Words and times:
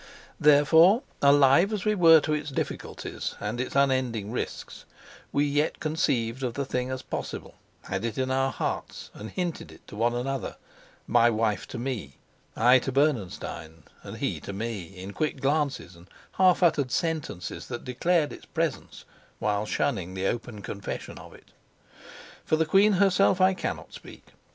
Therefore, 0.39 1.03
alive 1.21 1.71
as 1.71 1.85
we 1.85 1.93
were 1.93 2.19
to 2.21 2.33
its 2.33 2.49
difficulties 2.49 3.35
and 3.39 3.61
its 3.61 3.75
unending 3.75 4.31
risks, 4.31 4.83
we 5.31 5.45
yet 5.45 5.79
conceived 5.79 6.41
of 6.41 6.55
the 6.55 6.65
thing 6.65 6.89
as 6.89 7.03
possible, 7.03 7.53
had 7.83 8.03
it 8.03 8.17
in 8.17 8.31
our 8.31 8.51
hearts, 8.51 9.11
and 9.13 9.29
hinted 9.29 9.71
it 9.71 9.87
to 9.87 9.95
one 9.95 10.15
another 10.15 10.55
my 11.05 11.29
wife 11.29 11.67
to 11.67 11.77
me, 11.77 12.17
I 12.55 12.79
to 12.79 12.91
Bernenstein, 12.91 13.83
and 14.01 14.17
he 14.17 14.39
to 14.39 14.51
me 14.53 14.85
in 14.85 15.13
quick 15.13 15.39
glances 15.39 15.95
and 15.95 16.09
half 16.31 16.63
uttered 16.63 16.89
sentences 16.91 17.67
that 17.67 17.83
declared 17.83 18.33
its 18.33 18.45
presence 18.47 19.05
while 19.37 19.67
shunning 19.67 20.15
the 20.15 20.25
open 20.25 20.63
confession 20.63 21.19
of 21.19 21.35
it. 21.35 21.49
For 22.43 22.55
the 22.55 22.65
queen 22.65 22.93
herself 22.93 23.39
I 23.39 23.53
cannot 23.53 23.93
speak. 23.93 24.23